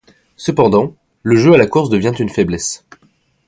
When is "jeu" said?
1.37-1.53